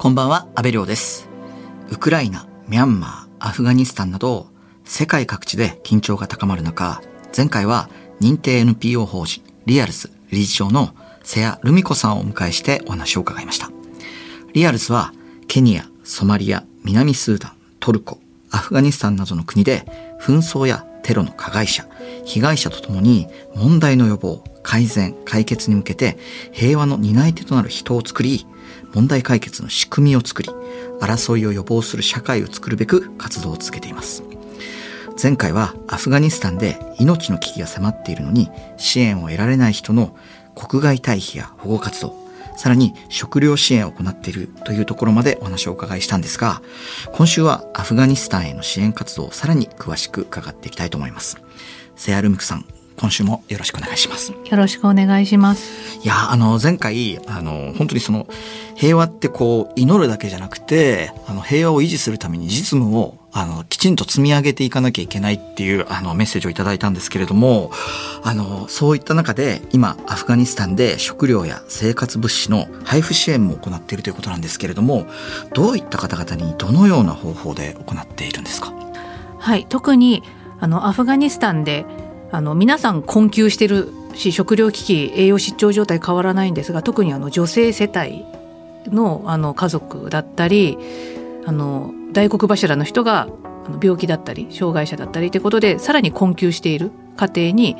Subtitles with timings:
[0.00, 1.28] こんばんは、阿部亮です。
[1.90, 4.46] ウクライナ、ミャンマー、アフガニスタンなど、
[4.82, 7.02] 世界各地で緊張が高まる中、
[7.36, 13.70] 前回は認定 NPO 法人リアルズ理事長の瀬谷ルミ子さんをお迎えしてお話を伺いました。
[14.54, 15.12] リアルズは
[15.48, 18.20] ケニア、ソマリア、南スーダン、トルコ、
[18.50, 19.84] アフガニスタンなどの国で
[20.18, 21.86] 紛争やテロの加害者、
[22.24, 26.16] 被害者とともに問題の予防、改善、解決に向けて
[26.52, 28.46] 平和の担い手となる人を作り、
[28.94, 30.50] 問題解決の仕組みを作り、
[31.00, 34.22] 争いを予防する社会を作るべく活動を続けています。
[35.20, 40.16] 前回はアフガニスタンで命の危機が迫っているのに支援を得られない人の
[40.54, 42.14] 国外退避や保護活動、
[42.56, 46.62] さらに食料支援を行っているというところまでお話をお伺いしたんですが、
[47.12, 51.38] 今週はアフガニスタンへの支援活動をさらに詳しく伺っていきたいと思います。
[51.96, 52.64] セアルミクさん、
[53.00, 54.32] 今週もよろしくお願いします。
[54.32, 55.98] よろしくお願いします。
[56.02, 58.26] いや、あの、前回、あの、本当にその、
[58.74, 67.70] 平和ってこう、祈るだけじゃなくて、あの、平和を維持するために実務を、あの、きちんと積み上げていかなきゃいけないっていう、あの、メッセージをいただいたんですけれども、
[68.22, 75.06] あの、そういった中で、今、アフガニスタンで食料や生活物資の配布支援も行っているということなんですけれども、
[75.54, 78.74] どういった方々にどのような方法で行っているんですか？
[79.38, 80.22] はい、特に
[80.58, 81.86] あのアフガニスタンで
[82.32, 88.24] あの皆さん困窮してるし食料危機栄養失調状態変わらないんですが特にあの女性世帯
[88.86, 90.78] のあの家族だったり
[91.46, 93.28] あの大黒柱の人が
[93.82, 97.76] 病気だったり障害者だったりということでさらに困窮している家庭に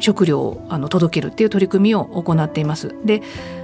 [0.00, 2.96] 食料をあの届けるっていう取り組みを行っています。
[3.04, 3.22] で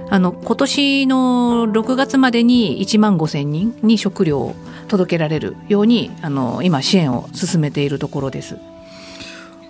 [0.09, 4.55] あの今年の6月までに1万5千人に食料を
[4.87, 8.57] 届けられるようにあの今支援を進めているところです。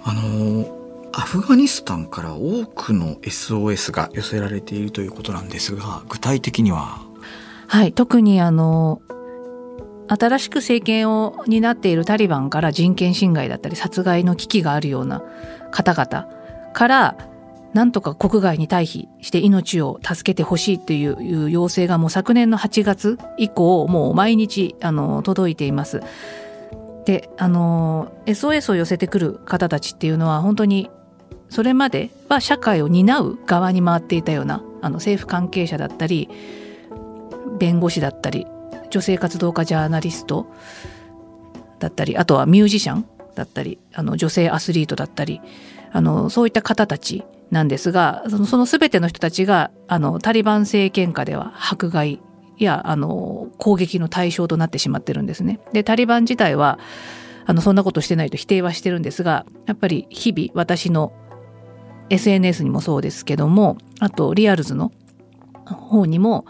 [0.08, 7.06] あの、アフガニスタンから多くの SOS が寄せられているということなんですが、具体的には？
[7.68, 9.02] はい、特にあの
[10.08, 15.22] 新しく政権を担っているタリバンから人権侵害だったり殺害の危機があるような
[15.72, 16.30] 方々
[16.72, 17.18] から
[17.74, 26.02] なんとか国外に退避して命を助けてほしいという要請がもう昨年の8月以降もう毎日あの届いています。
[27.08, 30.92] であの SOS を寄せてくる方たちっていうのは本当に
[31.48, 36.30] それまでは社会を担う側に回っていたようなあの政府関係者だったり
[37.60, 38.46] 弁護士だったり
[38.90, 40.48] 女性活動家ジャーナリスト
[41.80, 45.40] だったりあとはミュージシャンだったりあの女性アスリートだったり
[45.94, 52.20] あのそういった方たちなんですがそのその全ての人たちがあのタリバン政権下では迫害
[52.64, 55.60] やあの攻撃の対象となってしまってるんですね。
[55.74, 56.80] でタリバン自体は
[57.46, 61.14] あのそんなことしてないと否定はしてるんですがやっぱり日々私の
[62.10, 64.92] SNS にもそうですけどもあとリアルズの
[65.66, 66.46] 方にも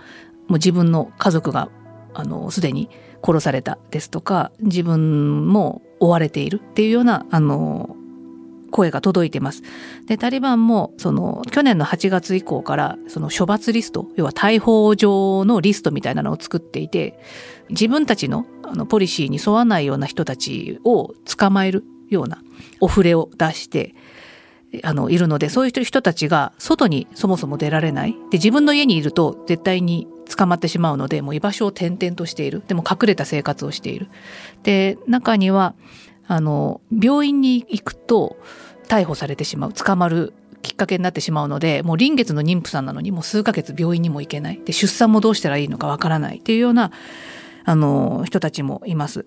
[0.48, 1.70] もう自分の家族が
[2.14, 2.90] あのすでに
[3.24, 7.97] 殺されたですとか自分も追われているっていうようなあの
[8.78, 9.64] 声が届いてます。
[10.06, 17.20] でタリバンもその去年の8月以降からその処罰リスト要は逮捕状のリストみたいなのを作っていて
[17.70, 22.44] 自分たちのあのポリシーに沿わないような人たちを捕まえるような
[22.82, 23.96] お触れを出して
[24.84, 28.12] あのいるのでそういう人たちが外にそもそも出られない。
[28.30, 32.62] で自分の家にいると絶対に捕まってしまうのでもう居場所を転々としている。
[32.68, 34.10] でも隠れた生活をしている。
[34.64, 35.74] で中には
[36.28, 38.38] あの病院に行くと
[38.88, 46.92] 逮捕されてしまう捕まるきっかけになってしまうのでもう臨月の妊婦さんなのにもう数ヶ月病院にも行けないで出産もどうしたらいいのかわからないっていうような
[47.64, 49.26] あの人たちもいます。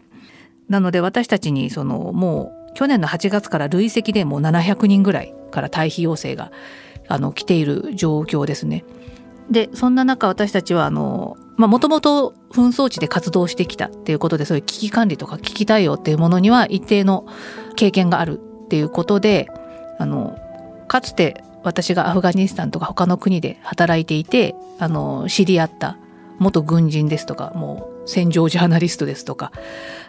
[0.68, 6.52] なので私たちにそのもう去年の8月から累積でもう700人ぐらいから退避要請が
[7.08, 8.84] あの来ている状況ですね。
[9.50, 17.26] でそんな中私たちはあのもともと紛争地で活動してきたっていうことでそういう危機管理とか危機対応っていうものには一定の
[17.76, 19.48] 経験があるっていうことで
[19.98, 20.38] あの
[20.86, 25.98] かつて私がアフガニスタンとか他の国で働いていてあの知り合った
[26.38, 29.50] 元軍人ですとかもう戦場ジャーナリストですとか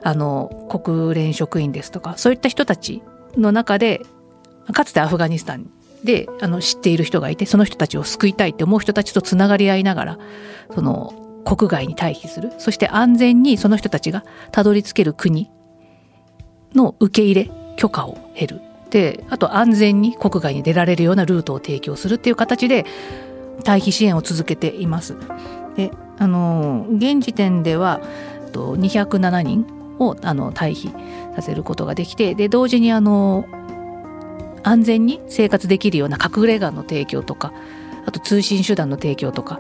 [0.04, 3.02] あの国連職員ですとかそういった人たち
[3.36, 4.02] の中で
[4.72, 5.72] かつてアフガニスタン
[6.04, 10.20] であの知っている人がいてその人たちを救いたいって思う人たちとつながり合いながら
[10.76, 12.52] その国外に退避する。
[12.60, 15.50] そして安全にその人たちがたどり着ける国
[16.76, 22.86] の受け入れ許可を得るであと安全に国外に出られるようなルートを提供するっていう形で
[23.64, 25.16] 退避支援を続けています。
[25.76, 28.02] であの現時点では
[28.52, 29.66] 207人
[30.00, 33.46] をあの退避させることができてで同時にあの
[34.64, 37.54] 安全に生活できるような隠れ家の提供とか
[38.06, 39.60] あと通信手段の提供とか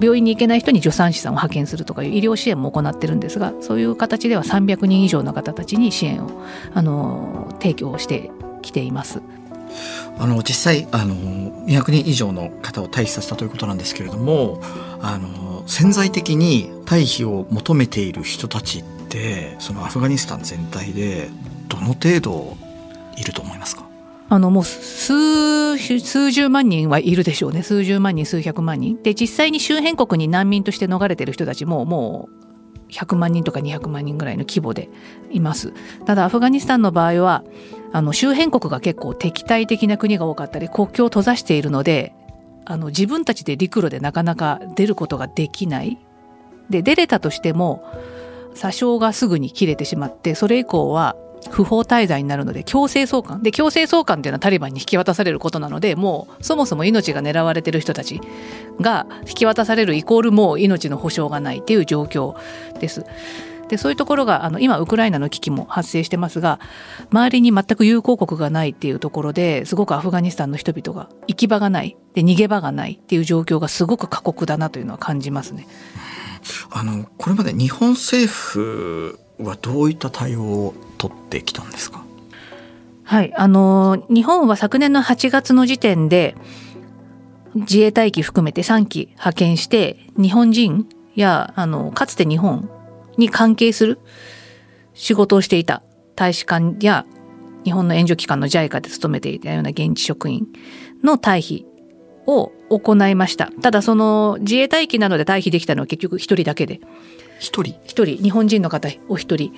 [0.00, 6.30] 病院に行けない人に助産師さんを派遣するとかいう医療支援も行ってるんですがそういう形では300人以上の方たちに支援を
[6.74, 8.30] あの提供して
[8.62, 9.20] きています。
[10.18, 14.60] あの実際あの200人以上の方を退避させたということなんですけれども
[15.00, 21.30] あの潜在的に退避を求めている人たちってそのアフガニスタン全体で
[21.68, 22.56] どの程度
[23.16, 23.89] いると思いますか？
[24.32, 27.64] あのもう数数十万人はいるでしょうね。
[27.64, 29.02] 数十万人数百万人。
[29.02, 32.28] で実際に周辺国に難民として逃れてる人たちもも
[32.88, 34.88] う100万人とか200万人ぐらいの規模で
[35.32, 35.72] います。
[36.06, 37.42] ただアフガニスタンの場合は
[37.92, 42.14] あの周辺国が結構敵対的な国が多かったり国境を閉ざしているので
[42.66, 45.98] あの自分たちで陸路でなかなか出ることができない。
[46.68, 47.82] で出れたとしても
[48.54, 51.16] 詐称がすぐに切れてしまってそれ以降は
[51.50, 58.20] 不法滞在になるので強制送還で強制送還っていうのはタリバンに引き渡されることなのでもうそもそも命が狙われてる人たち
[58.80, 62.34] が引き渡されるイコールもう命の保証がないっていう状況
[62.78, 63.04] です。
[63.68, 66.58] でそういうところがあの今ウクライナの危機も発生してますが
[67.12, 75.68] 周りに全く友好国がないっていうところですごくアフガニスタンの人々が行き場がないで逃げ場がないっていう状況がすごく過酷だなというのは感じますね。
[76.70, 82.04] あのこれまで日本政府はどういった対応を取ってきたんですか？
[83.04, 86.36] はい、あの日本は昨年の8月の時点で
[87.54, 92.70] 自衛隊機含めて3機派遣して日本人やあのかつて日本
[93.16, 93.98] に関係する
[94.94, 95.82] 仕事をしていた
[96.14, 97.04] 大使館や
[97.64, 100.46] 日本の援助機関の JICA で勤めていたような現地職員
[101.02, 101.64] の退避
[102.26, 103.50] を行いました。
[103.60, 106.80] ただその自衛隊機などで退避できたのは結局一人だけで。
[107.40, 107.74] 一人？
[107.84, 109.52] 一人、日本人の方お一人。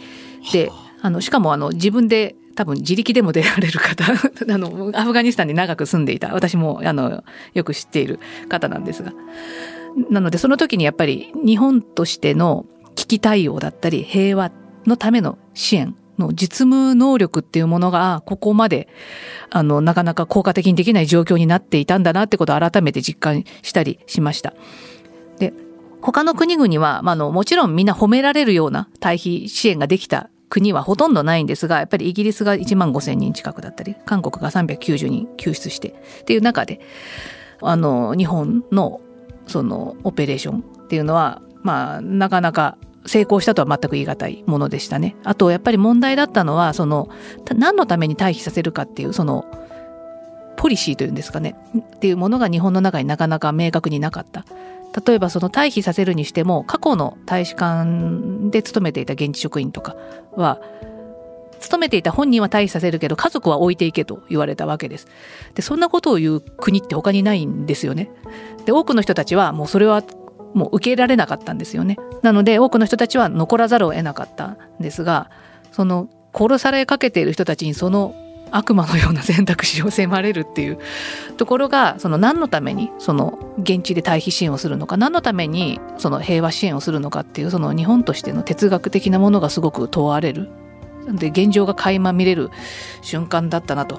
[0.52, 0.70] で、
[1.02, 4.04] あの、しかもあの、自分で多分自力でも出られる方、
[4.52, 7.24] あの、アフガニスタンに長く住んでいた、私も、あの、
[7.54, 9.12] よく知っている方なんですが。
[10.10, 14.52] なので、その時にやっぱり日本としての危機対応だったり、平和
[14.86, 18.88] のための支援の実務能力っていうものが、ここまで、
[19.50, 24.54] あの、なかなか効果的にできない状況になっていたんだなってことを改めて実感したりしました。
[25.38, 25.52] で、
[26.02, 35.88] 他の国々は、まあ、の、もちろんみんな褒められるような退避支援ができた国はほとんどないんですが、やっぱりイギリスが1万5千人近くだったり、韓国が390人救出して
[36.20, 36.80] っていう中で、
[37.62, 39.00] あの、日本の
[39.46, 42.76] そのオペレーションっていうのは、まあ、なかなか
[43.06, 45.16] 成功したとは全く言い難いものでしたね。
[45.24, 47.08] あと、やっぱり問題だったのは、その、
[47.54, 49.46] 何のために退避させるかっていう、その、
[50.56, 54.44] ポリシーというんですかね、っていうものが日本の中になかなか明確になかった。
[55.06, 59.96] 例えばその退避させるにしても過去の大使館で勤めていた現地職員とか
[60.36, 60.60] は
[61.60, 65.06] 勤めていた本人は退避させるけど家族は置いていけと言われたわけです。
[65.54, 68.10] でそんなことを言う国って他にないんですよね。
[68.66, 70.02] で多くの人たちはもうそれは
[70.54, 71.96] もう受け入れられなかったんですよね。
[72.22, 75.30] なので多くの人たちは残らざるを得なかったんですが
[75.70, 78.14] その殺されかけている人たちにその
[78.52, 80.78] 悪魔のような選択肢を迫れるっていう
[81.36, 90.48] ところがその何のためにその現地で退避支援をするのか何のためにその平和支援をするのかっていうその日本としての哲学的なものがすごく問われる
[91.06, 92.50] で現状が垣間見れる
[93.00, 93.98] 瞬間だったなと。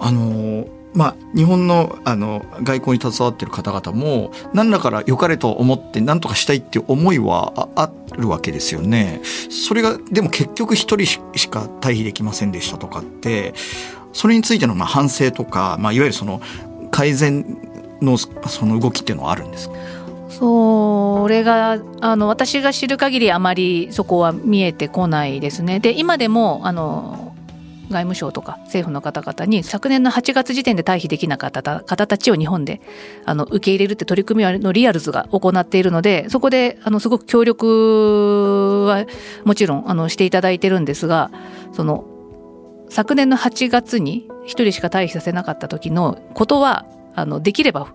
[0.00, 9.22] あのまあ、日本のあの外交に携わっている方々も何らから良かれと思って何とかしたいっていう思いはあるわけですよね。
[9.50, 13.54] それがでも結局一人しか退避できませんでしたとかって
[14.12, 16.42] それについてのまあ反省とか、まあ、いわゆるその
[16.90, 17.58] 改善
[18.02, 19.76] のその動きっていうのはあるんですか？
[20.28, 25.80] それがあの私が知る限りあまりそこは見えてこないですね。
[25.80, 27.31] で今でもあの
[27.92, 32.80] 外務省とか政府の方々に昨年の8月時点で退避できなかった方たちを日本で
[33.24, 39.06] あの受け入れるって取り組みのリアルズが行っているのでそこであのすごく協力は
[39.44, 41.30] もちろんあのしていただいてるんですが
[41.72, 42.04] その
[42.88, 46.84] 昨年の8月に1人しか退避させなかった時のことは
[47.14, 47.92] あのできれば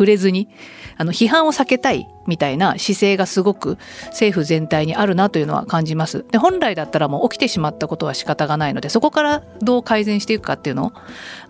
[0.00, 0.48] 触れずに、
[0.96, 3.76] あの、批判を避けたいみたいな姿勢がすごく
[4.06, 6.24] 政府全体にあるなというのは感じます。
[6.30, 10.92] で、本来だったらもう起きてしまったことは仕方がないので、そこからどう改善していくかっていうのを、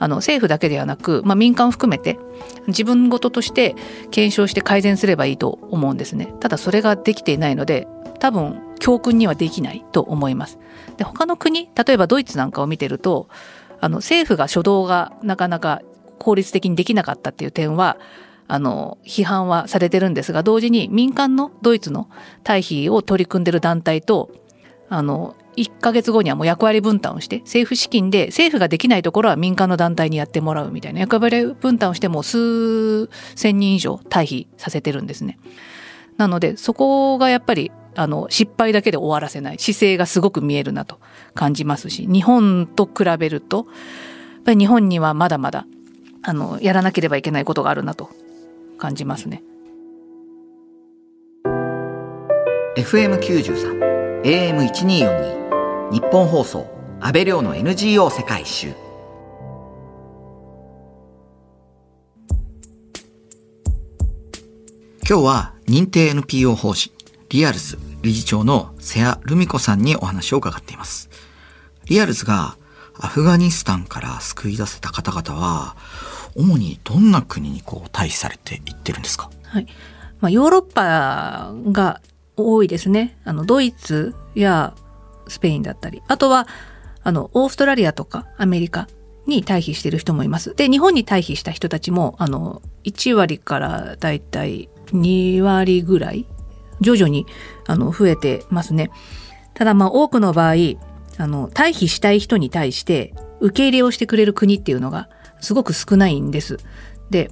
[0.00, 2.18] あの、政府だけではなく、まあ民間を含めて、
[2.66, 3.76] 自分事として
[4.10, 6.34] 検証して改善すればいいと思うんですね。
[6.40, 7.86] ただそれができていないので、
[8.18, 10.58] 多分教訓にはできないと思います。
[10.96, 13.28] で、他の国、例えばドイツなんかを見てると、
[13.80, 15.82] あの、政府が初動がなかなか
[16.20, 17.96] 効率的にできなかったっていう点は、
[18.50, 22.10] あの、批判はされてるんですが、同時に民間のドイツの
[22.42, 24.32] 退避を取り組んでる団体と、
[24.88, 35.38] あの、1ヶ月後にはもう役割分担をして政府資金で政府ができないところは民間の団体にやってもらうみたいな役割分担をしてもう数千人以上退避させてるんですね。
[36.16, 41.00] なのでそこがやっぱりあの失敗だけで終わらせない姿勢がすごく見えるなと
[41.34, 45.66] 感じますし日本と比べるとやっぱり日本にはまだまだ
[46.22, 48.10] あのやらなければいけないことがあるなと
[48.80, 49.44] 感じますね。
[52.76, 56.66] FM93 AM1242 日本放送
[57.00, 58.68] 安倍亮の NGO 世界一周
[65.08, 66.92] 今日は認定 NPO 法人
[67.30, 71.10] リアルズ理事長の瀬谷ルミ子さんにお話を伺っています
[71.86, 72.56] リアルズが
[72.98, 75.74] アフガニスタンから救い出せた方々は
[76.36, 79.30] 主にどんな国にこう退避されていってるんですか？
[79.44, 79.66] はい
[80.20, 82.00] まあ、ヨーロッパが
[82.36, 83.16] 多いですね。
[83.24, 84.74] あの、ドイツや
[85.28, 86.46] スペインだったり、あとは、
[87.02, 88.86] あの、オーストラリアとかアメリカ
[89.26, 90.54] に退避している人もいます。
[90.54, 96.26] で、日本に退避した人たちも、あの、1割からだいたい2割ぐらい、
[96.82, 97.24] 徐々に、
[97.66, 98.90] あの、増えてますね。
[99.54, 100.54] ただ、まあ、多くの場合、
[101.16, 105.08] あの、退避したい人に対して、受け入れをしてくれる国っていうのが、
[105.40, 106.58] すごく少ないんです。
[107.10, 107.30] で、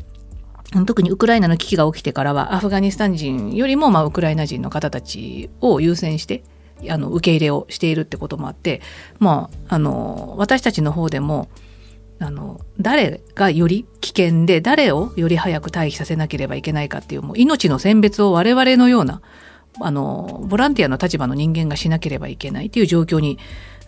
[0.87, 6.43] 特にウクライナの危機が起きてからはアフガニスタン人よりもまあウクライナ人の方たちを優先して
[6.91, 8.83] あの受け入れをしているってこともあって、
[9.19, 11.49] まあ、あの私たちの方でも
[12.21, 19.23] あの誰がより危険で誰をより早く退避させなければいけないかっていうもう命の選別を我々のような
[19.81, 23.39] あのボランティアの立場の人間がしなければいけないという状況に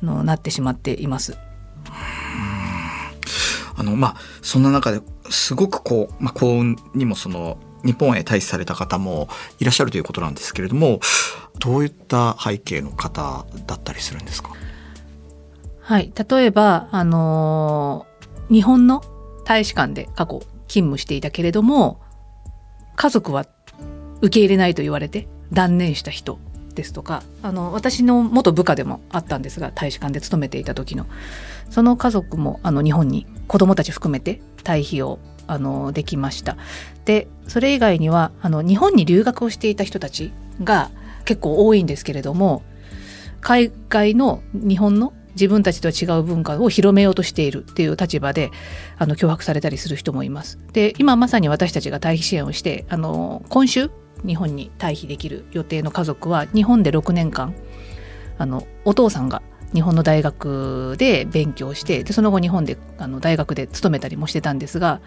[0.03, 1.37] のなってしまっています。
[3.81, 11.01] あのまあそんな中ですごくこう、まあ、幸運にもその日本へ退避された方もいらっしゃるということなんですけれども
[11.59, 14.51] どういった背景の方だったりするんですか？
[15.81, 16.13] はい。
[16.29, 19.03] 例えばあのー、日本の
[19.47, 22.03] 大使館で過去勤務していたけれども
[22.97, 23.47] 家族は
[24.21, 26.39] 受け入れないと言われて断念した人。
[26.81, 31.07] ですとかあの私の元部下でもあったんですが大使館で勤めていた時の
[31.69, 36.57] その家族もあの日本に子供たち含めて退避をあのできました
[37.05, 40.33] でそれ以外にはあの日本に留学をしていた人たち
[40.65, 40.91] が
[41.27, 42.63] 結構多いんですけれども
[43.43, 48.51] 海外の日本の自分たちとは違う文化を広めようとしているっていう立場で
[48.99, 50.59] あの脅迫されたりする人もいます。
[50.73, 53.91] で今まさに私たちが退避支援をしてあの今週
[54.27, 57.55] 日本に退避できる予定の家族は日本で6年間
[58.39, 65.01] あのお父さんが日本の大学で勉強してでその後日本であの大学で勤めたりもしてたんですが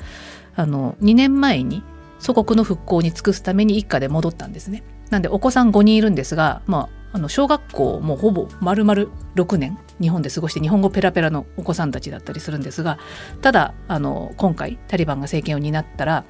[0.56, 1.84] あの2年前に
[2.20, 4.84] 祖国の復興に尽くすために一家で戻ったんですね。
[5.10, 9.04] なんでお子さん5人いるんですが、まあ、あの小学校もほぼ丸々
[9.36, 12.98] 6年日本で過ごして日本語ペラペラのお子さんたちだったりするんですが
[13.42, 16.26] ただあの今回タリバンが政権を担ったら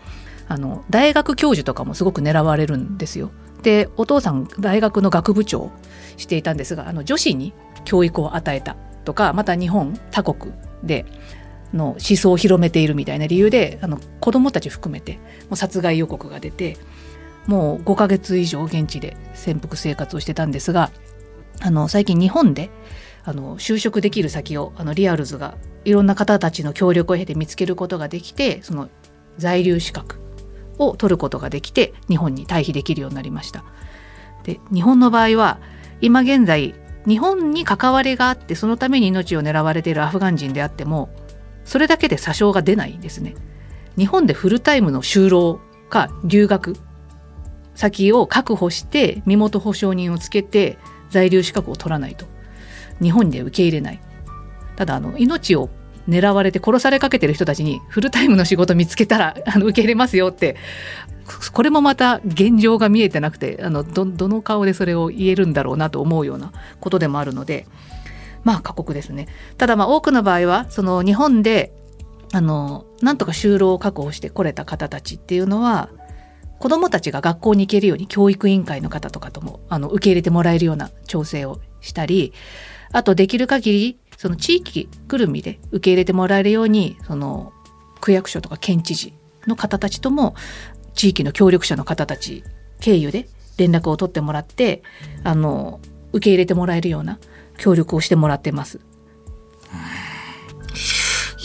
[0.48, 3.32] あの大学教授とかもすごく狙われるんですよ。
[3.62, 5.72] でお父さん大学の学部長
[6.18, 7.54] していたんですがあの女子に
[7.86, 11.06] 教育を与えたとかまた日本他国で
[11.74, 15.20] の思想を広めているみたいな理由であの子どもたち含めても
[15.52, 16.78] う殺害予告が出て
[17.48, 20.92] もう5ヶ月以上現地で潜伏生活をしてたんですが
[21.62, 22.70] あの最近日本で
[23.26, 28.90] あの就職できる先をあのリアルズがいろんな方たちの協力を経て見つけることができてその
[29.38, 30.23] 在留資格
[30.80, 33.64] を取ることができて日本に退避できるようになりました。
[34.44, 35.60] で日本の場合は
[36.02, 36.76] 今現在
[37.08, 41.10] 日本に関わりがあってそのために命を狙われているアフガン人であっても
[41.66, 43.36] それだけで詐称が出ないんですね。
[43.98, 46.76] 日本でフルタイムの就労か留学
[47.76, 50.78] 先を確保して身元保証人をつけて
[51.10, 52.26] 在留資格を取らないと
[53.02, 54.02] 日本で受け入れない
[54.76, 55.70] ただあの命を
[56.08, 60.56] 狙われて殺されかけてる人たちにフルタイムの仕事見つけたら あの受け入れますよって
[61.54, 67.66] これもまた現状が見えてなくてあのどの顔でそれを言えるんだろうなと思うようなことでもあるので
[68.44, 69.28] まあ過酷ですね。
[69.58, 71.72] ただまあ多くの場合はその日本で
[72.34, 75.90] あのなんとか就労を確保してこれた方たちっていうのは
[76.60, 82.34] 子どもたちが学校に行けるように教育委員会の方とかともあの受け入れてもらえるような調整をしたり
[82.92, 87.54] あとできる限りその地域ぐるみで受け入れてもらえるようにその
[88.02, 89.14] 区役所とか県知事
[89.48, 90.36] の方たちとも
[90.94, 92.44] 地域の協力者の方たち
[92.80, 93.28] 経由で
[93.58, 94.84] 連絡を取ってもらって
[95.24, 95.80] あの
[96.12, 97.20] 受け入れてもらえるような
[97.58, 98.80] 協力をしてもらってます。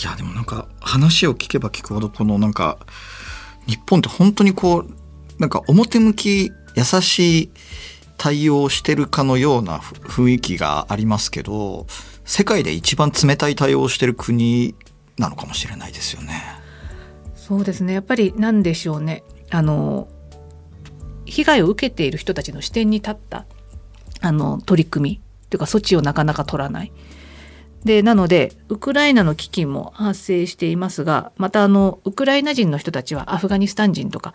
[0.00, 2.78] いやでもなんか話を聞けば聞くほどこのなんか
[3.66, 4.94] 日本って本当にこう
[5.38, 7.50] なんか表向き優しい
[8.16, 11.86] 対応してるかのような雰囲気がありますけど
[12.28, 14.74] 世界で一番冷たい対応をしてる国
[15.16, 16.42] なのかもしれないですよね。
[17.34, 20.08] そうですねやっぱり何でしょうねあの
[21.24, 23.46] 被害を受けている人たちの視点に立った
[24.20, 26.92] あの取り組みというか措置をなかなか取らない。
[27.82, 34.34] でなのでウクライナの危機も発生していますがまたあのウクライナ人の人たちはアフガニスタン人とか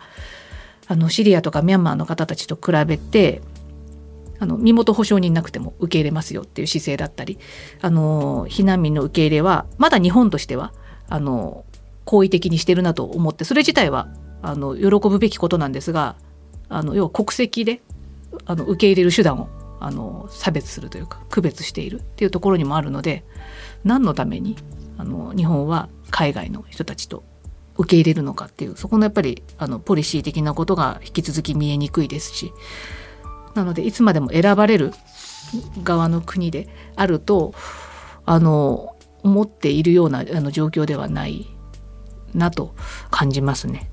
[0.88, 3.40] あのシリアとかミャンマーの方たちと比べて
[4.38, 7.38] あの身元保証人なくても受け入れますよっていう姿勢だったり
[7.80, 10.72] あの避難民の受け入れはまだ日本としては
[11.08, 11.64] あの
[12.04, 14.08] 好意的にしてるなと思ってそれ自体は
[14.42, 16.16] あの喜ぶべきことなんですが
[16.68, 17.80] あの要は国籍で
[18.46, 19.48] あの受け入れる手段を
[19.80, 23.24] あの差別するというか区別しているっていうところにもあるので
[23.84, 24.56] 何のために
[24.96, 27.24] あの日本は海外の人たちと
[27.76, 32.52] 受け入れるのかっていうそこのやっぱりあのポリシー的なことが引き続き見えにくいですし
[33.54, 34.92] なのでいつまでも選ばれる
[35.82, 37.54] 側の国であると
[38.26, 41.46] あの思っているようなあの状況ではない
[42.34, 42.74] なと
[43.10, 43.90] 感じますね。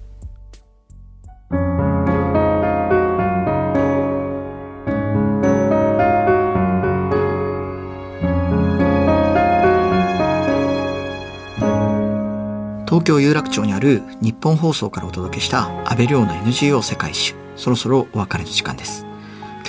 [12.91, 19.05] 東京有楽町にある日本放送からお届けした安倍亮の NGO 世界一周そろそろお別れの時間です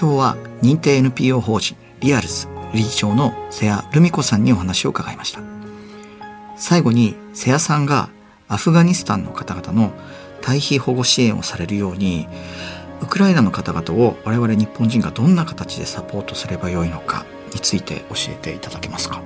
[0.02, 5.38] 今日は認定 NPO 法人リアルズ理事長の瀬谷ルミ子さんにお話を伺いました。
[6.56, 8.08] 最後に瀬谷さんが
[8.48, 9.92] アフガニスタンの方々の
[10.40, 12.26] 退避保護支援をされるように
[13.00, 19.22] ウクライナの方々を我々日本人がどんな形でサポートすればよいのかについて教えていただけますか？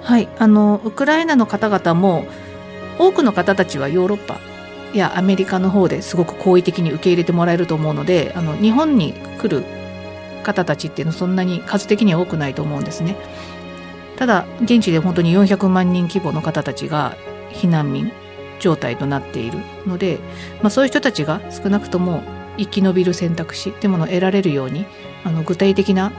[0.00, 2.24] はいあのウクライナの方々も
[2.98, 4.40] 多くの方たちはヨーロッパ
[4.94, 9.83] やアメリカの方ですごく好意的に受け入れてもらえると思うのであの日本に来る
[10.44, 13.16] 方たちっていうのはそんなに数的には多くないと思うんですね。
[14.16, 17.16] ただ現地で本当に400万人規模の方たちが
[17.50, 18.12] 避難民
[18.60, 20.18] 状態となっているので、
[20.62, 22.22] まあ、そういう人たちが少なくとも
[22.56, 24.86] 生き延びる選択肢っていうものを得られるように
[25.24, 26.12] あの具体的な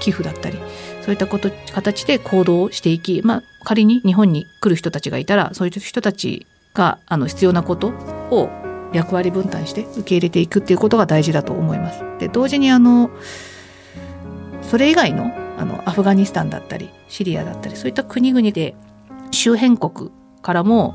[0.00, 0.58] 寄付だったり
[1.02, 7.88] そういったこと形で行動をしていき、まあ、仮に日本に来る人たちがいたらそういう人たちがあの必要なこと
[8.30, 8.50] を
[8.92, 12.02] 役割分担して受け入れていくっていうことが大事だと思います。
[12.18, 13.10] で同時にあの
[14.68, 18.76] それ以外のあのアフガニスタンだったりシリアだったりそういった国々で
[19.32, 20.94] 周辺国からも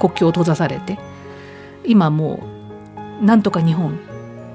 [0.00, 0.98] 国境を閉ざされて
[1.84, 2.42] 今も
[3.20, 4.00] うなんとか日本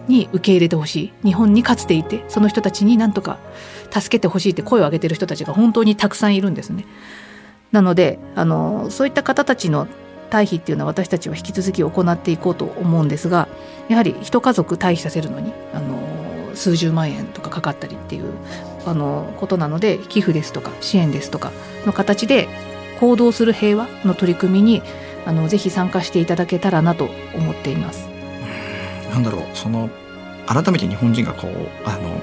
[0.10, 3.38] に受け入れてほしい日本にかつていてその人たちになんとか
[3.92, 6.86] 助けてほしいって声を上げてる人たちが本当にたくさんいるんですね。
[7.72, 9.88] なのであのそういった方たちの
[10.32, 13.48] 退避っていうのは私たちは引き続き行っていこうと思うんですが
[13.88, 16.09] やはり一家族退避させるのにあの
[16.56, 18.34] 数十万円とかかかったりっていう
[18.86, 21.52] あのことなので寄付ですとか支援ですとか
[21.86, 22.48] の形で
[23.00, 24.82] 行動する平和の取り組みに
[25.26, 28.08] あのぜひ参加していただけたらなと思っています。
[29.12, 29.90] なんだろうその
[30.48, 31.52] 改めて日本人がこう
[31.86, 32.22] あの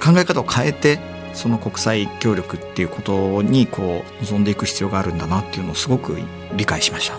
[0.00, 0.98] 考え方を変えて
[1.34, 6.16] その国際協力っていうことにこう望んでいく必要があるんだなっていうのをすごく
[6.56, 7.18] 理解しました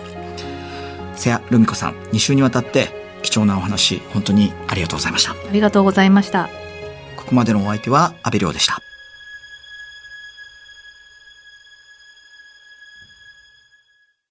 [1.16, 5.32] 瀬谷ルミ子さん2週にわたって貴重なお話本当にありがとうございました。
[5.32, 6.48] ありがとうございました。
[7.16, 8.82] ここまでのお相手は阿部亮でした